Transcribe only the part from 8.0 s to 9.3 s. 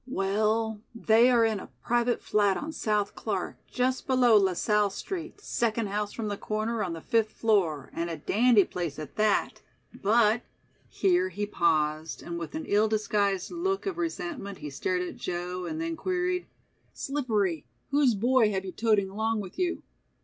a dandy place at